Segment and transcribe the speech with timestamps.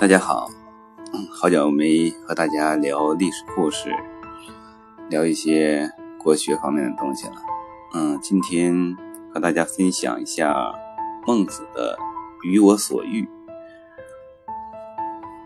[0.00, 0.48] 大家好，
[1.28, 3.90] 好久没和大家聊历史故事，
[5.08, 5.90] 聊一些
[6.22, 7.34] 国学方面的东西了。
[7.94, 8.96] 嗯，今天
[9.34, 10.72] 和大家分享一下
[11.26, 11.98] 孟子的
[12.46, 13.28] “予我所欲”。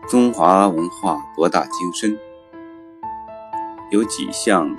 [0.07, 2.15] 中华文化博大精深，
[3.89, 4.77] 有几项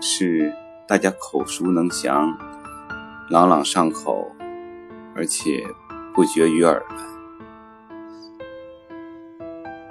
[0.00, 0.52] 是
[0.88, 2.36] 大家口熟能详、
[3.28, 4.32] 朗朗上口，
[5.14, 5.64] 而且
[6.12, 7.09] 不绝于耳的。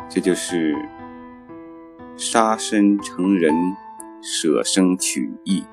[0.09, 0.76] 这就是
[2.18, 3.54] 杀身成仁，
[4.23, 5.63] 舍生取义。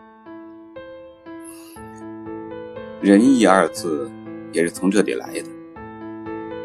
[3.01, 4.11] 仁义二字
[4.53, 5.47] 也是从这里来的。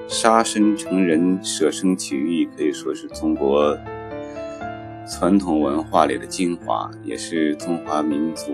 [0.09, 3.77] 杀身成仁，舍生取义，可以说是中国
[5.07, 8.51] 传统文化里的精华，也是中华民族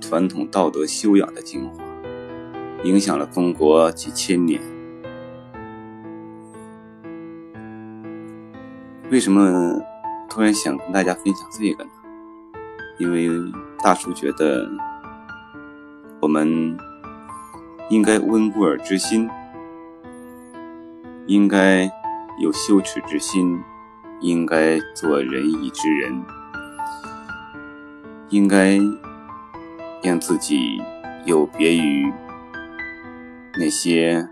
[0.00, 1.82] 传统道德修养的精华，
[2.84, 4.60] 影响了中国几千年。
[9.10, 9.80] 为什么
[10.28, 11.90] 突然想跟大家分享这个呢？
[12.98, 13.28] 因为
[13.82, 14.68] 大叔觉得
[16.20, 16.76] 我们
[17.90, 19.28] 应该温故而知新，
[21.26, 21.84] 应该
[22.40, 23.60] 有羞耻之心，
[24.20, 26.24] 应该做仁义之人，
[28.30, 28.78] 应该
[30.02, 30.82] 让自己
[31.26, 32.10] 有别于
[33.58, 34.26] 那些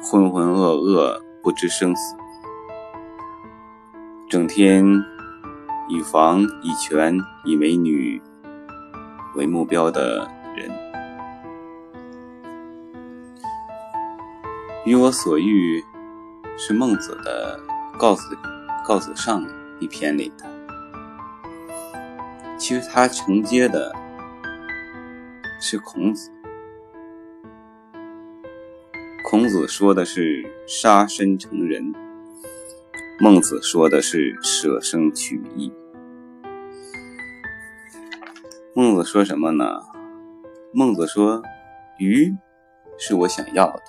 [0.00, 2.14] 浑浑噩噩、不知生死。
[4.34, 4.84] 整天
[5.88, 8.20] 以房、以权、以美女
[9.36, 10.68] 为目标的人，
[14.84, 15.80] 与我所欲
[16.58, 17.60] 是孟子的
[17.96, 18.36] 《告子
[18.84, 19.40] 告子上》
[19.78, 20.44] 一篇里的。
[22.58, 23.94] 其实他承接的
[25.60, 26.28] 是孔子，
[29.22, 31.94] 孔子说的是杀身成仁。
[33.20, 35.72] 孟子说的是舍生取义。
[38.74, 39.82] 孟子说什么呢？
[40.72, 41.40] 孟子说
[41.96, 42.34] ：“鱼
[42.98, 43.80] 是我想要的。”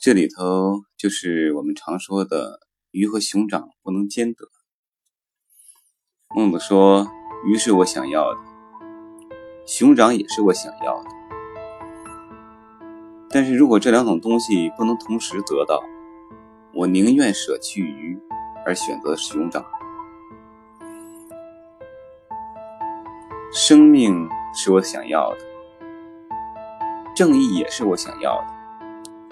[0.00, 2.58] 这里头就是我们常说的
[2.90, 4.48] “鱼和熊掌不能兼得”。
[6.34, 7.06] 孟子说
[7.46, 8.40] ：“鱼是我想要的，
[9.64, 11.10] 熊掌也是我想要的。
[13.32, 15.82] 但是如果这两种东西不能同时得到，”
[16.74, 18.18] 我宁愿舍弃鱼，
[18.64, 19.64] 而选择熊掌。
[23.52, 25.38] 生命是我想要的，
[27.14, 28.46] 正义也是我想要的。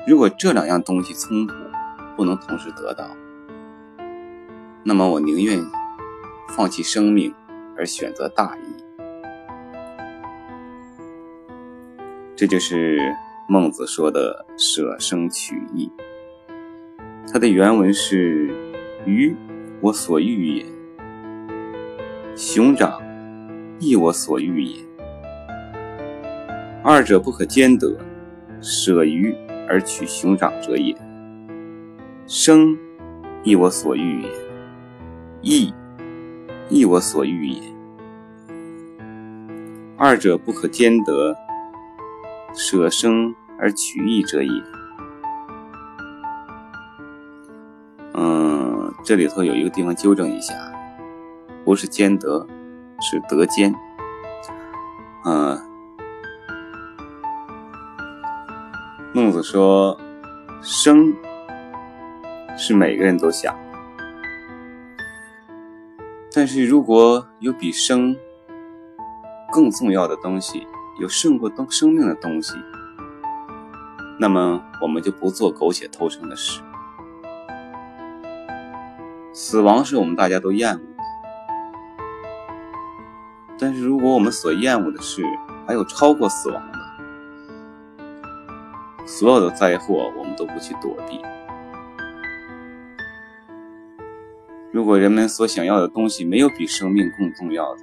[0.07, 1.55] 如果这两样东西冲突，
[2.15, 3.07] 不能同时得到，
[4.83, 5.59] 那么我宁愿
[6.49, 7.35] 放弃生命，
[7.77, 8.61] 而选择大义。
[12.37, 13.15] 这就是
[13.53, 15.91] 孟子说的“舍生取义”。
[17.27, 18.49] 它的原文是
[19.05, 19.35] ：“鱼，
[19.81, 20.65] 我所欲也；
[22.37, 23.03] 熊掌，
[23.81, 24.77] 亦我所欲也。
[26.85, 27.99] 二者不可兼得，
[28.61, 29.35] 舍鱼
[29.69, 30.97] 而取熊掌者也。
[32.29, 32.79] 生，
[33.43, 34.29] 亦我所欲也；
[35.43, 35.75] 义，
[36.69, 37.63] 亦我所欲也。
[39.97, 41.37] 二者不可兼得，
[42.55, 44.51] 舍生而取义者也。”
[49.03, 50.55] 这里头有一个地方纠正一下，
[51.65, 52.47] 不是兼得，
[53.01, 53.75] 是得兼。
[55.25, 55.59] 嗯，
[59.13, 59.99] 孟子说，
[60.63, 61.13] 生
[62.57, 63.57] 是每个人都想，
[66.33, 68.15] 但是如果有比生
[69.51, 70.69] 更重要的东西，
[71.01, 72.55] 有胜过生命的东西，
[74.21, 76.61] 那么我们就不做苟且偷生的事。
[79.33, 81.03] 死亡是我们大家都厌恶的，
[83.59, 85.23] 但是如果我们所厌恶的事
[85.67, 86.79] 还有超过死亡的，
[89.07, 91.19] 所有的灾祸我们都不去躲避。
[94.71, 97.83] 如果人们所想要的东西没有比生命更重要的，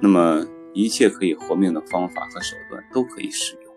[0.00, 3.74] 那么一切可以活命的方法和手段都可以使用。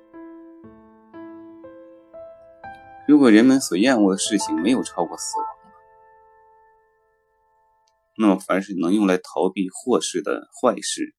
[3.08, 5.48] 如果人们所厌恶的事情没有超过死亡，
[8.18, 11.14] 那么凡是能用来逃避祸事的坏事，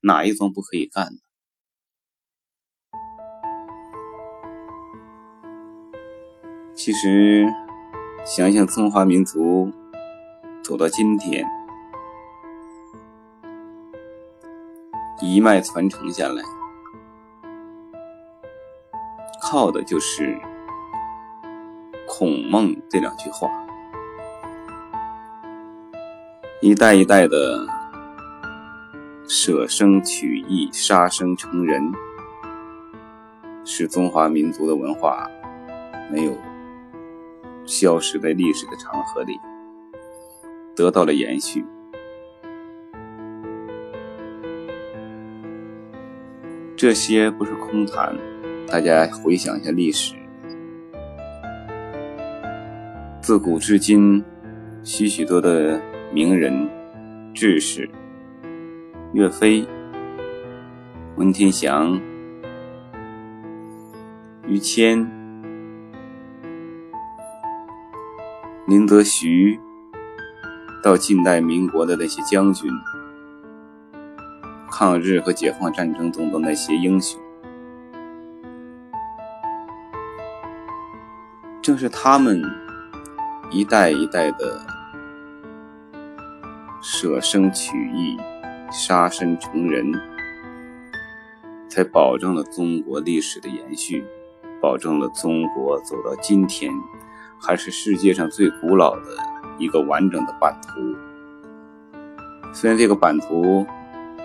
[0.00, 1.18] 哪一桩不可以干呢？
[6.74, 7.46] 其实，
[8.24, 9.72] 想想中华民族
[10.62, 11.44] 走到今天，
[15.20, 16.42] 一脉传承下来，
[19.40, 20.38] 靠的就是
[22.06, 23.48] 孔孟这两句话。
[26.60, 27.66] 一代一代的
[29.26, 31.92] 舍生取义、杀生成仁，
[33.64, 35.26] 使中华民族的文化
[36.10, 36.36] 没有
[37.64, 39.40] 消失在历史的长河里，
[40.74, 41.64] 得到了延续。
[46.86, 48.16] 这些不是空谈，
[48.68, 50.14] 大家回想一下历史，
[53.20, 54.22] 自古至今，
[54.84, 55.82] 许许多的。
[56.14, 56.70] 名人、
[57.34, 57.90] 志士，
[59.12, 59.66] 岳飞、
[61.16, 62.00] 文天祥、
[64.46, 65.04] 于谦、
[68.68, 69.58] 林则徐，
[70.84, 72.70] 到近代民国的那些将军，
[74.70, 77.20] 抗日和解放战争中的那些英雄，
[81.62, 82.42] 正是他们
[83.50, 84.60] 一代一代的。
[86.88, 88.16] 舍生取义，
[88.70, 89.92] 杀身成仁，
[91.68, 94.04] 才保证了中国历史的延续，
[94.62, 96.72] 保证了中国走到今天
[97.40, 99.02] 还是世界上最古老的
[99.58, 100.94] 一个完整的版图。
[102.52, 103.66] 虽然这个版图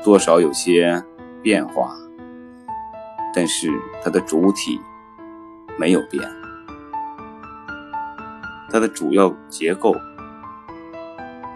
[0.04, 1.04] 多少有些
[1.42, 1.96] 变化，
[3.34, 3.70] 但是
[4.04, 4.80] 它的主体
[5.78, 6.22] 没有变，
[8.70, 9.96] 它的主要结构。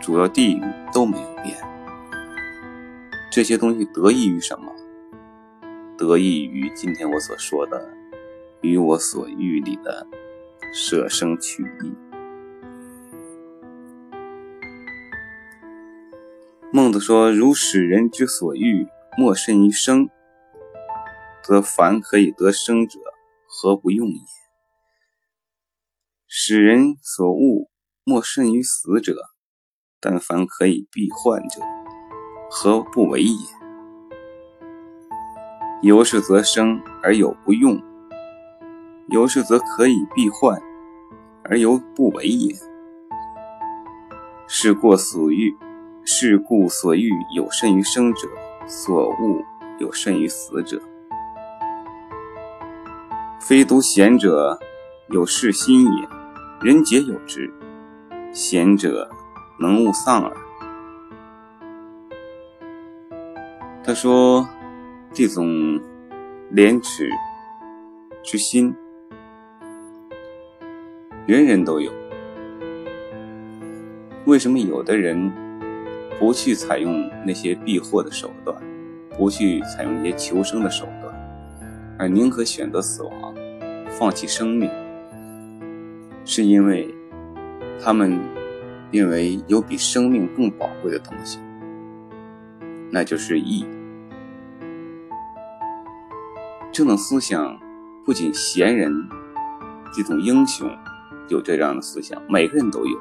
[0.02, 0.62] 主要地域
[0.94, 1.58] 都没有变，
[3.32, 4.72] 这些东西得益于什么？
[5.98, 7.90] 得益于今天我所说的
[8.62, 10.06] “与我所欲”里的
[10.72, 12.05] 舍生取义。
[16.76, 20.10] 孟子说：“如使人之所欲，莫甚于生，
[21.42, 23.00] 则凡可以得生者，
[23.48, 24.20] 何不用也？
[26.28, 27.70] 使人所恶，
[28.04, 29.16] 莫甚于死者。”
[30.02, 31.62] 但凡可以避患者，
[32.52, 33.38] 何不为也？
[35.82, 37.82] 由是则生而有不用，
[39.08, 40.62] 由是则可以避患
[41.46, 42.54] 而有不为也。
[44.50, 45.56] 是过死欲，
[46.06, 48.28] 是故所欲有甚于生者，
[48.68, 49.44] 所恶
[49.80, 50.82] 有甚于死者。
[53.42, 54.58] 非独贤者
[55.10, 56.08] 有事心也，
[56.62, 57.54] 人皆有之。
[58.32, 59.10] 贤者。
[59.58, 60.36] 能勿丧耳。
[63.82, 64.46] 他说
[65.16, 65.80] ：“这种
[66.50, 67.10] 廉耻
[68.22, 68.76] 之心，
[71.26, 71.90] 人人都有。
[74.26, 75.32] 为什么有的人
[76.20, 78.56] 不去采用那些避祸的手段，
[79.18, 81.14] 不去采用一些求生的手段，
[81.98, 83.36] 而宁可选择死亡，
[83.90, 84.70] 放弃生命？
[86.24, 86.94] 是因为
[87.82, 88.20] 他们。”
[88.92, 91.40] 认为有比生命更宝贵的东西，
[92.92, 93.66] 那就是义。
[96.72, 97.60] 这种思想
[98.06, 98.94] 不仅贤人、
[99.92, 100.70] 这种英雄
[101.28, 102.98] 有这样的思想，每个人都有。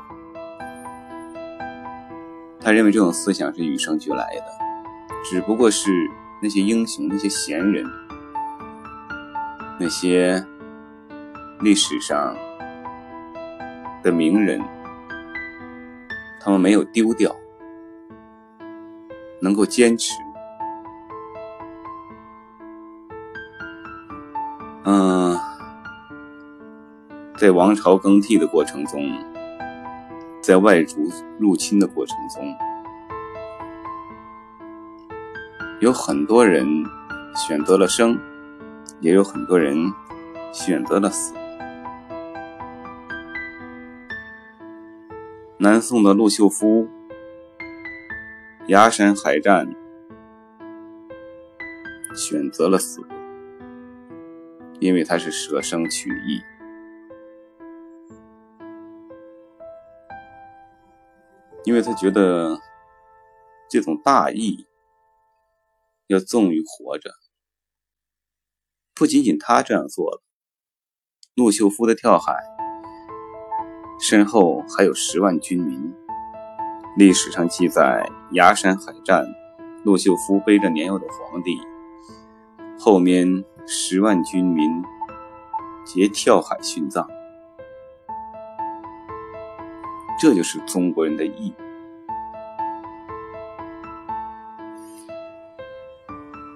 [2.65, 4.45] 他认为这种思想是与生俱来的，
[5.23, 5.91] 只不过是
[6.41, 7.85] 那些英雄、那些贤人、
[9.79, 10.43] 那些
[11.61, 12.35] 历史上
[14.03, 14.63] 的名人。
[16.41, 17.35] 他们没有丢掉，
[19.41, 20.13] 能够坚持。
[24.85, 25.39] 嗯，
[27.39, 29.11] 在王朝更替的过程中，
[30.45, 32.55] 在外族入侵的过程中，
[35.81, 36.67] 有很多人
[37.35, 38.21] 选择了生，
[39.01, 39.75] 也有很多人
[40.53, 41.33] 选择了死。
[45.57, 46.87] 南宋的陆秀夫，
[48.67, 49.67] 崖山海战，
[52.15, 53.01] 选择了死，
[54.79, 56.43] 因为他是舍生取义，
[61.65, 62.61] 因为他觉得
[63.69, 64.67] 这种大义
[66.07, 67.11] 要重于活着。
[68.95, 70.23] 不仅仅他这样做了，
[71.35, 72.37] 陆秀夫的跳海。
[73.99, 75.93] 身后还有十万军民。
[76.97, 79.27] 历史上记载，崖山海战，
[79.85, 81.59] 陆秀夫背着年幼的皇帝，
[82.79, 84.71] 后面十万军民
[85.85, 87.09] 皆跳海殉葬。
[90.25, 91.53] 这就是中国人的义。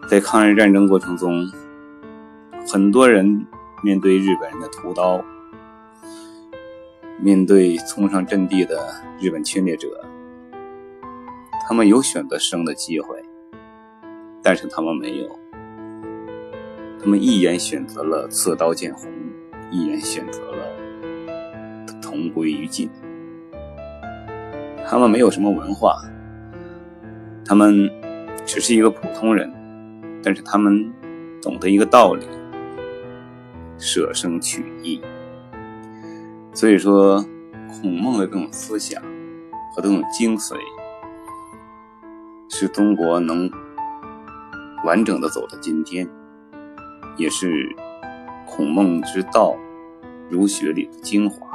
[0.09, 1.47] 在抗日战争过程中，
[2.67, 3.47] 很多人
[3.83, 5.23] 面对日本人的屠刀，
[7.21, 8.89] 面对冲上阵地的
[9.21, 10.03] 日本侵略者，
[11.69, 13.23] 他们有选择生的机会，
[14.43, 15.39] 但是他们没有，
[16.99, 19.13] 他们一眼选择了刺刀见红，
[19.71, 20.75] 一眼选择了
[22.01, 22.89] 同归于尽。
[24.91, 26.03] 他们没有什么文化，
[27.45, 27.91] 他们
[28.47, 29.53] 只是一个普通人，
[30.23, 30.91] 但是他们
[31.43, 32.27] 懂得一个道理：
[33.77, 35.03] 舍生取义。
[36.55, 37.23] 所以说，
[37.69, 39.03] 孔孟的这种思想
[39.77, 40.57] 和这种精髓，
[42.49, 43.51] 是中国能
[44.85, 46.09] 完整的走到今天，
[47.19, 47.77] 也是
[48.47, 49.55] 孔孟之道
[50.31, 51.47] 儒学里的精华。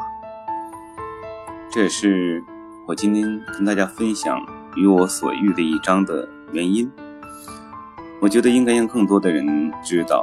[1.71, 2.43] 这是。
[2.85, 6.91] 我今天跟大家分享与我所遇的一章的原因，
[8.19, 10.21] 我觉得应该让更多的人知道，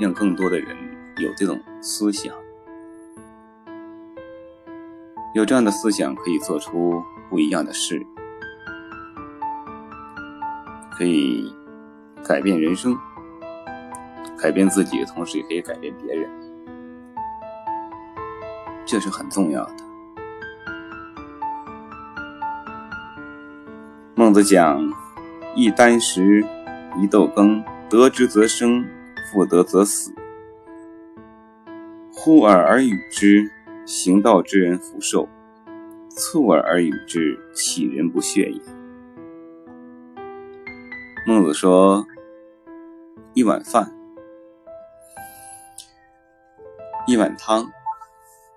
[0.00, 0.76] 让更多的人
[1.18, 2.34] 有这种思想，
[5.32, 8.04] 有这样的思想可以做出不一样的事，
[10.90, 11.54] 可以
[12.26, 12.98] 改变人生，
[14.36, 16.28] 改变自己，同时也可以改变别人，
[18.84, 19.91] 这是很重要的。
[24.32, 24.80] 孟子讲
[25.54, 26.42] ：“一箪食，
[26.98, 28.82] 一豆羹，得之则生，
[29.30, 30.10] 复得则死。
[32.10, 33.50] 呼尔而与之，
[33.84, 35.28] 行道之人福寿；
[36.08, 38.58] 促尔而与之，岂人不屑也？”
[41.28, 42.06] 孟子说
[43.36, 43.94] ：“一碗饭，
[47.06, 47.70] 一碗汤，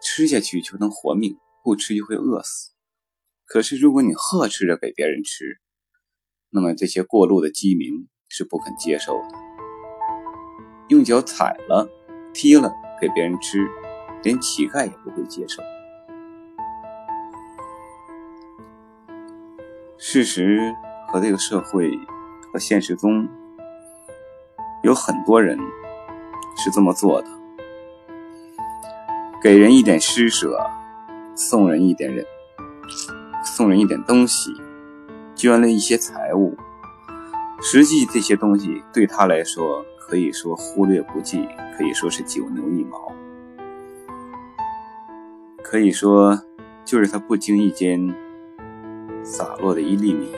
[0.01, 2.71] 吃下去就能活命，不吃就会饿死。”
[3.43, 5.59] 可是，如果你呵斥着给别人吃，
[6.55, 9.27] 那么这些过路的饥民是不肯接受的。
[10.87, 11.85] 用脚踩了、
[12.33, 13.67] 踢了给别人吃，
[14.23, 15.61] 连乞丐也不会接受。
[19.97, 20.73] 事实
[21.09, 21.91] 和这个社会
[22.53, 23.27] 和现实中
[24.81, 25.59] 有很多人
[26.55, 27.27] 是这么做的：
[29.43, 30.57] 给人一点施舍，
[31.35, 32.25] 送人一点人。
[33.43, 34.51] 送人一点东西，
[35.35, 36.55] 捐了一些财物，
[37.61, 43.11] 实际这些东西对他来说可以说忽略不计，可以说是九牛一毛，
[45.61, 46.41] 可以说
[46.85, 48.13] 就是他不经意间
[49.23, 50.29] 洒落的一粒米。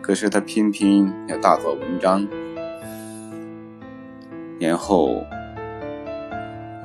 [0.00, 2.26] 可是他偏偏要大做文章，
[4.58, 5.22] 然后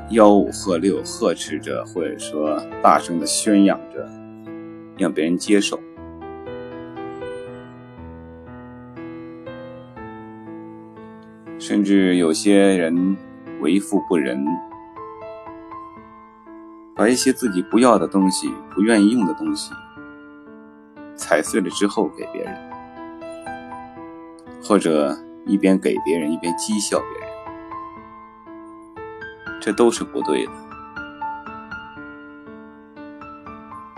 [0.09, 4.09] 吆五喝六，呵斥着，或者说大声的宣扬着。
[4.95, 5.79] 让别人接受，
[11.73, 13.17] 甚至有些人
[13.59, 14.45] 为富不仁，
[16.95, 19.73] 把一些自己不要的东西、不愿意用的东西
[21.15, 22.55] 踩碎了之后给别人，
[24.63, 27.27] 或者一边给别人一边讥笑别人，
[29.59, 30.51] 这都是不对的。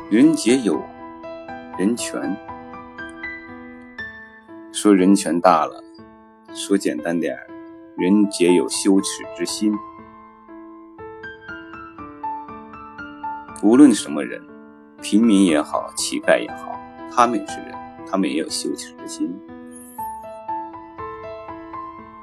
[0.10, 0.82] 人皆有
[1.77, 2.38] 人权，
[4.72, 5.84] 说人权大了，
[6.53, 7.38] 说简单点
[7.97, 9.73] 人皆有羞耻之心。
[13.63, 14.41] 无论什么人，
[15.01, 16.77] 平民也好，乞丐也好，
[17.09, 17.73] 他们也是人，
[18.05, 19.33] 他们也有羞耻之心。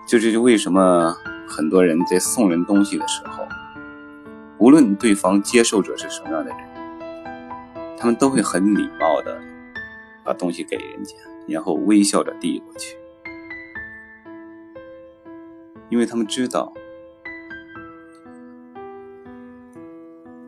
[0.06, 1.16] 就这就为什么
[1.48, 3.48] 很多人在送人东西的时候，
[4.58, 6.58] 无论对方接受者是什么样的人。
[7.96, 9.40] 他们都会很礼貌的
[10.22, 11.16] 把东西给人家，
[11.48, 12.96] 然后微笑着递过去，
[15.92, 16.72] 因为他们知道，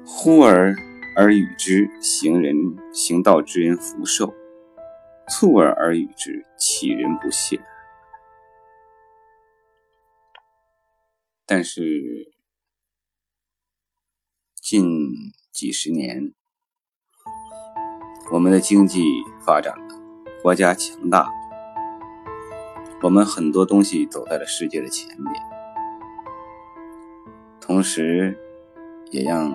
[0.07, 0.75] 呼儿
[1.19, 2.57] 而与之，行人
[2.95, 4.33] 行道之人福寿；
[5.29, 7.61] 促尔而与之，岂人不屑？
[11.45, 12.33] 但是
[14.55, 14.83] 近
[15.53, 16.33] 几十年。
[18.33, 19.03] 我们的经济
[19.45, 19.95] 发展了，
[20.43, 21.31] 国家强大，
[23.05, 25.31] 我们很多东西走在了世界的前面，
[27.61, 28.35] 同时
[29.11, 29.53] 也让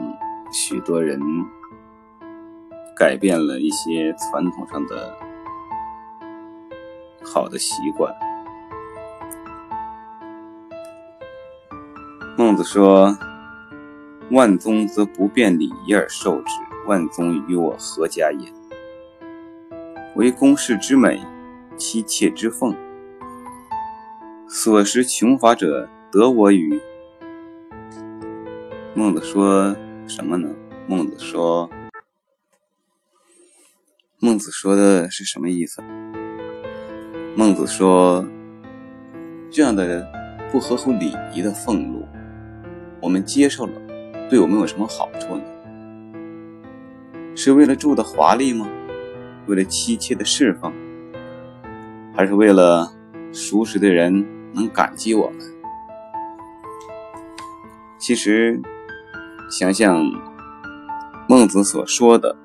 [0.52, 1.20] 许多人
[2.96, 5.18] 改变了一些传统上的
[7.24, 8.14] 好的习惯。
[12.38, 13.18] 孟子说
[14.30, 16.52] ：“万宗则不辩礼仪而受之，
[16.86, 18.54] 万宗与我何家也？”
[20.16, 21.20] 为公室之美，
[21.78, 22.76] 妻妾之奉。
[24.52, 26.82] 所食穷乏者得我与？
[28.96, 29.76] 孟子说
[30.08, 30.50] 什么呢？
[30.88, 31.70] 孟子说，
[34.20, 35.84] 孟子说的是什么意思？
[37.36, 38.28] 孟子说，
[39.52, 40.12] 这样的
[40.52, 42.04] 不合乎礼仪的俸禄，
[43.04, 43.74] 我们接受了，
[44.32, 45.44] 对我们有什么好处呢？
[47.36, 48.68] 是为了住的华丽吗？
[49.46, 50.74] 为了妻妾的侍奉，
[52.16, 52.92] 还是为了
[53.32, 55.40] 熟识的人能感激我们？
[57.98, 58.62] 其实，
[59.50, 60.04] 想想
[61.28, 62.36] 孟子所说的，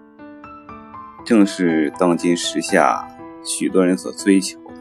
[1.25, 3.09] 正是当今时下
[3.45, 4.75] 许多人所追求的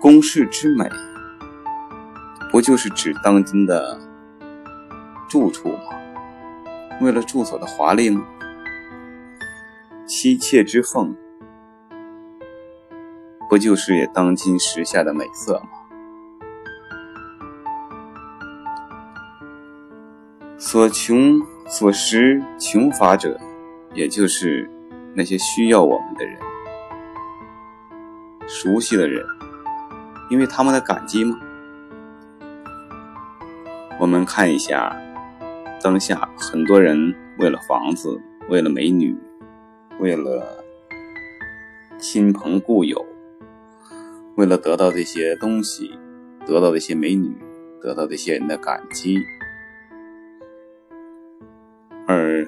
[0.00, 0.88] 宫室之美，
[2.50, 4.00] 不就是指当今的
[5.28, 5.78] 住处吗？
[7.00, 8.24] 为了住所的华丽吗？
[10.06, 11.14] 妻妾之奉，
[13.48, 15.68] 不就是当今时下的美色吗？
[20.58, 23.38] 所穷所食穷乏者，
[23.94, 24.68] 也就是
[25.14, 26.36] 那些需要我们的人、
[28.48, 29.24] 熟悉的人，
[30.28, 31.38] 因为他们的感激吗？
[33.98, 34.96] 我们看一下，
[35.82, 39.16] 当下很多人为了房子，为了美女。
[39.98, 40.46] 为了
[41.98, 43.02] 亲朋故友，
[44.36, 45.98] 为了得到这些东西，
[46.46, 47.34] 得到这些美女，
[47.80, 49.18] 得到这些人的感激，
[52.06, 52.46] 而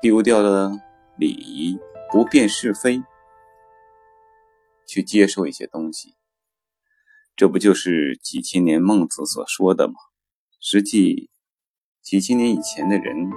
[0.00, 0.72] 丢掉了
[1.18, 1.78] 礼仪，
[2.10, 3.02] 不辨是非，
[4.86, 6.14] 去接受一些东西，
[7.36, 9.94] 这不就是几千年孟子所说的吗？
[10.58, 11.28] 实际
[12.00, 13.30] 几千年以前的人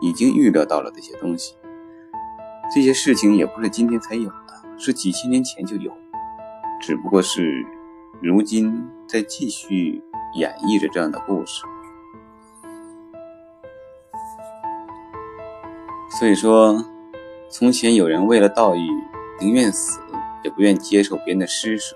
[0.00, 1.56] 已经预料到了这些东西。
[2.72, 5.92] 这些事情也不是今天才有的，是几千年前就有，
[6.80, 7.64] 只不过是
[8.20, 10.02] 如今在继续
[10.34, 11.62] 演绎着这样的故事。
[16.18, 16.84] 所以说，
[17.50, 18.88] 从前有人为了道义，
[19.40, 20.00] 宁愿死
[20.42, 21.94] 也不愿接受别人的施舍；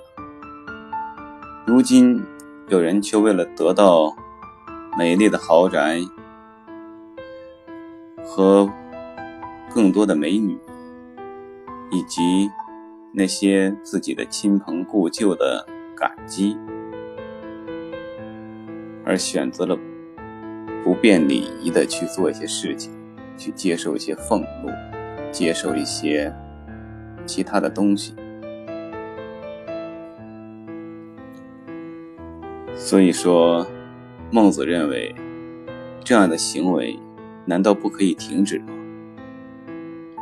[1.66, 2.22] 如今
[2.68, 4.14] 有人却为了得到
[4.98, 5.98] 美丽的豪宅
[8.24, 8.70] 和
[9.74, 10.58] 更多的美女。
[11.90, 12.50] 以及
[13.16, 15.64] 那些自己的亲朋故旧的
[15.96, 16.56] 感激，
[19.04, 19.78] 而选择了
[20.82, 22.92] 不变礼仪的去做一些事情，
[23.36, 24.68] 去接受一些俸禄，
[25.30, 26.34] 接受一些
[27.24, 28.16] 其他的东西。
[32.74, 33.64] 所以说，
[34.32, 35.14] 孟子认为
[36.02, 36.98] 这样的行为
[37.44, 38.74] 难道不可以停止吗？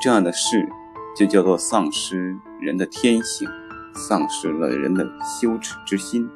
[0.01, 0.69] 这样的事。
[1.15, 3.49] 就叫做丧失人的天性，
[3.93, 6.31] 丧失了人的羞耻之心。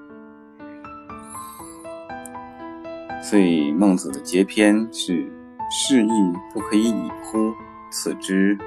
[3.22, 5.30] 所以孟子的节篇是
[5.70, 7.54] ：“是亦不可以已乎？
[7.90, 8.58] 此之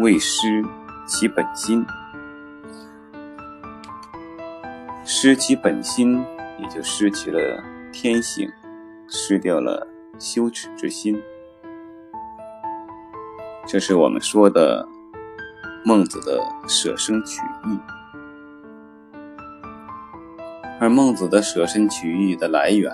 [0.00, 0.64] 未失
[1.06, 1.84] 其本心。
[5.04, 6.24] 失其本心，
[6.58, 7.62] 也就失去了
[7.92, 8.50] 天性，
[9.06, 9.86] 失掉了
[10.18, 11.20] 羞耻之心。
[13.66, 14.88] 这是我们说的。”
[15.82, 16.38] 孟子的
[16.68, 17.78] 舍生取义，
[20.78, 22.92] 而孟子的舍身取义的来源，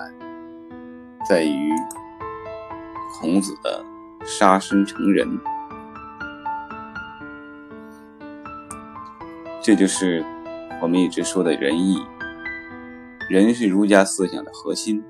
[1.29, 1.69] 在于
[3.19, 3.83] 孔子的
[4.25, 5.37] 杀身成仁。
[9.61, 10.23] 这就是
[10.81, 11.97] 我们一直说的仁义。
[13.29, 15.03] 仁是儒家思想的核心。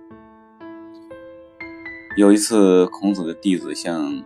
[2.18, 4.24] 有一次，孔子的弟子向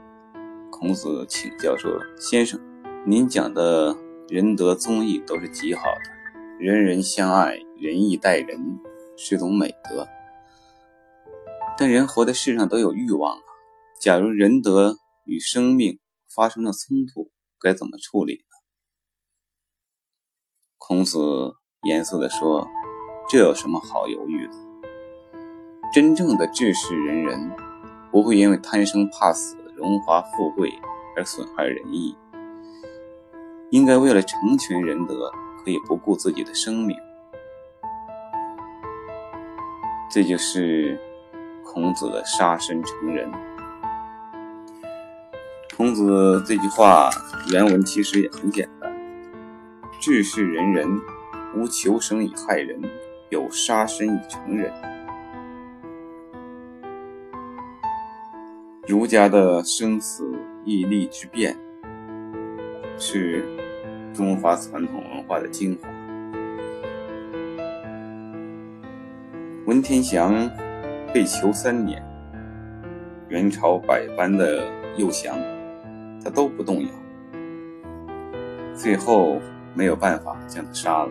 [0.69, 2.57] 孔子请教说：“先生。”
[3.03, 3.97] 您讲的
[4.29, 6.11] 仁德宗义都是极好的，
[6.59, 8.79] 人人相爱，仁义待人
[9.17, 10.07] 是种美德。
[11.75, 13.41] 但人活在世上都有欲望啊，
[13.99, 15.99] 假如仁德与生命
[16.35, 18.55] 发生了冲突，该怎么处理呢？
[20.77, 22.67] 孔子严肃地说
[23.27, 24.53] ：“这有什么好犹豫的？
[25.91, 27.51] 真正的治世仁人，
[28.11, 30.71] 不会因为贪生怕死、荣华富贵
[31.17, 32.15] 而损害仁义。”
[33.71, 35.31] 应该为了成全仁德，
[35.63, 36.97] 可以不顾自己的生命。
[40.09, 40.99] 这就是
[41.63, 43.31] 孔子的杀身成仁。
[45.77, 47.09] 孔子这句话
[47.53, 48.93] 原文其实也很简单
[50.01, 50.99] ：“治世仁人，
[51.55, 52.77] 无求生以害人，
[53.29, 54.69] 有杀身以成仁。”
[58.85, 60.29] 儒家的生死
[60.65, 61.57] 义利之辩
[62.99, 63.60] 是。
[64.13, 65.87] 中华传统文化的精华
[69.65, 70.49] 文天祥
[71.13, 72.03] 被囚三年
[73.29, 75.37] 元朝百般的诱降
[76.23, 76.89] 他都不动摇
[78.75, 79.39] 最后
[79.73, 81.09] 没有办法将他杀了。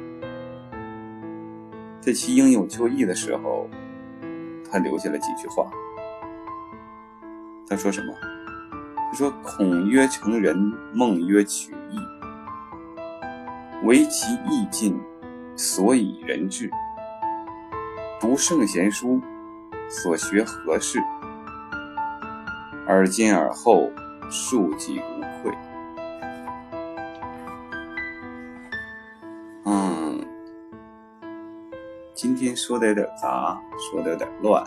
[2.00, 3.68] 在其英勇就义的时候
[4.70, 5.70] 他留下了几句话。
[7.66, 8.12] 他说什么？
[9.10, 10.56] 他说孔曰成人
[10.92, 11.72] 孟曰取
[13.84, 14.98] 唯其意尽，
[15.56, 16.70] 所以人至。
[18.20, 19.20] 读圣贤书，
[19.88, 21.02] 所学何事？
[22.86, 23.90] 而今而后，
[24.30, 25.52] 庶几无愧。”
[29.64, 30.24] 嗯，
[32.14, 34.62] 今天说的有点杂，说的有点乱。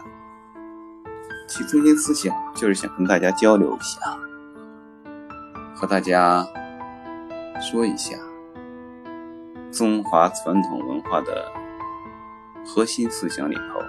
[1.48, 4.00] 其中心思想就是想跟大家交流一下，
[5.76, 6.44] 和大家
[7.62, 8.18] 说一下
[9.74, 11.52] 中华传统文化的
[12.64, 13.82] 核心思想里头，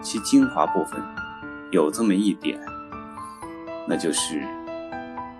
[0.00, 1.02] 其精华部分
[1.72, 2.60] 有这么一点，
[3.88, 4.40] 那就是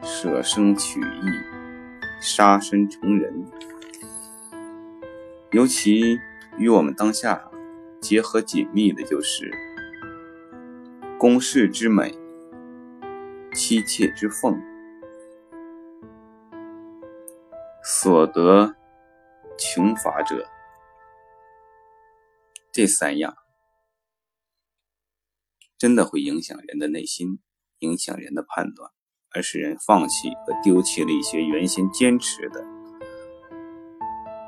[0.02, 1.04] 舍生取义、
[2.20, 3.46] 杀身成仁，
[5.52, 6.18] 尤其
[6.58, 7.40] 与我们当下
[8.00, 9.50] 结合紧密的就是。
[11.16, 12.18] 宫室之美，
[13.52, 14.58] 妻妾之奉，
[17.84, 18.74] 所得
[19.60, 20.48] 穷乏者，
[22.72, 23.36] 这三样
[25.76, 27.40] 真的会影响人的内心，
[27.80, 28.90] 影响人的判断，
[29.34, 32.64] 而使人放弃和丢弃了一些原先坚持的，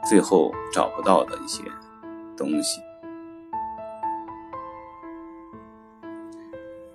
[0.08, 1.62] 最后找不到的一些
[2.34, 2.80] 东西。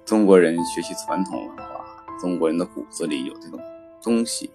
[0.06, 1.86] 中国人学习传统文化，
[2.20, 3.60] 中国人的骨子里有这种
[4.02, 4.52] 东西，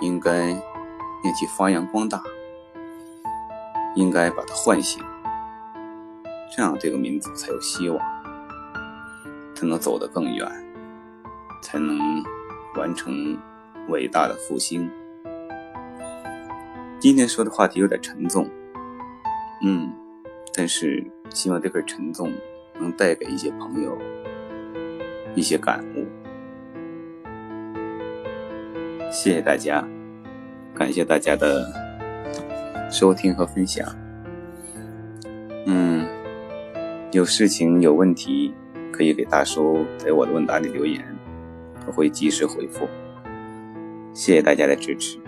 [0.00, 0.48] 应该
[1.22, 2.22] 念其发扬光大，
[3.94, 5.02] 应该把它唤醒，
[6.54, 7.98] 这样这个民族才有希望，
[9.54, 10.48] 才能走得更远，
[11.62, 11.98] 才能
[12.76, 13.36] 完成
[13.88, 14.90] 伟大的复兴。
[16.98, 18.48] 今天说的话题有点沉重，
[19.62, 19.92] 嗯，
[20.54, 22.32] 但是希望这份沉重
[22.80, 23.98] 能带给一些朋友。
[25.36, 26.06] 一些感悟，
[29.10, 29.84] 谢谢大家，
[30.72, 31.66] 感谢大家的
[32.94, 33.84] 收听和分享。
[35.66, 36.06] 嗯，
[37.10, 38.54] 有事情有问题
[38.92, 41.04] 可以给大叔在我的问答里留言，
[41.88, 42.86] 我会及时回复。
[44.12, 45.18] 谢谢大家的支持。